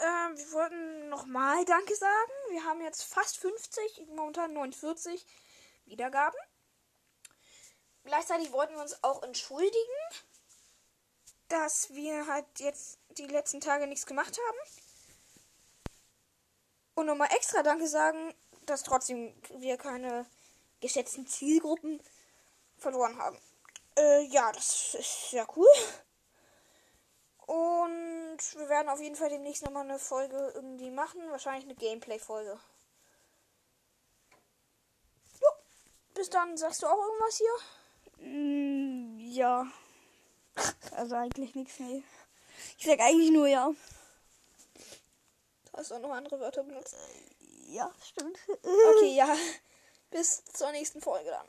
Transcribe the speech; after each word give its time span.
Äh, 0.00 0.36
wir 0.36 0.52
wollten 0.52 1.08
nochmal 1.08 1.64
Danke 1.64 1.94
sagen. 1.94 2.32
Wir 2.50 2.64
haben 2.64 2.80
jetzt 2.82 3.02
fast 3.02 3.38
50, 3.38 4.06
momentan 4.08 4.52
49 4.52 5.24
Wiedergaben. 5.86 6.38
Gleichzeitig 8.04 8.52
wollten 8.52 8.74
wir 8.74 8.82
uns 8.82 9.02
auch 9.02 9.22
entschuldigen, 9.22 9.74
dass 11.48 11.92
wir 11.94 12.26
halt 12.26 12.46
jetzt 12.58 12.98
die 13.18 13.26
letzten 13.26 13.60
Tage 13.60 13.86
nichts 13.86 14.06
gemacht 14.06 14.38
haben. 14.38 14.58
Und 16.94 17.06
nochmal 17.06 17.28
extra 17.36 17.62
Danke 17.62 17.86
sagen, 17.86 18.34
dass 18.66 18.82
trotzdem 18.82 19.34
wir 19.58 19.76
keine 19.76 20.26
geschätzten 20.80 21.26
Zielgruppen 21.26 22.02
verloren 22.78 23.18
haben. 23.18 23.38
Äh, 23.96 24.22
ja, 24.26 24.52
das 24.52 24.94
ist 24.94 25.30
sehr 25.30 25.46
cool. 25.56 25.68
Und 28.40 28.58
wir 28.58 28.68
werden 28.70 28.88
auf 28.88 29.00
jeden 29.00 29.16
Fall 29.16 29.28
demnächst 29.28 29.64
nochmal 29.64 29.84
eine 29.84 29.98
Folge 29.98 30.52
irgendwie 30.54 30.90
machen. 30.90 31.20
Wahrscheinlich 31.30 31.64
eine 31.64 31.74
Gameplay-Folge. 31.74 32.58
Jo, 35.40 35.48
bis 36.14 36.30
dann. 36.30 36.56
Sagst 36.56 36.82
du 36.82 36.86
auch 36.86 37.04
irgendwas 37.04 37.36
hier? 37.36 38.26
Mm, 38.26 39.18
ja. 39.20 39.66
Also 40.92 41.16
eigentlich 41.16 41.54
nichts, 41.54 41.78
nee. 41.80 42.02
Ich 42.78 42.86
sag 42.86 43.00
eigentlich 43.00 43.30
nur 43.30 43.46
ja. 43.46 43.70
Du 45.64 45.72
hast 45.74 45.92
auch 45.92 46.00
noch 46.00 46.12
andere 46.12 46.40
Wörter 46.40 46.62
benutzt. 46.62 46.96
Ja, 47.66 47.92
stimmt. 48.02 48.38
Okay, 48.48 49.14
ja. 49.14 49.36
Bis 50.10 50.42
zur 50.44 50.72
nächsten 50.72 51.02
Folge 51.02 51.28
dann. 51.28 51.46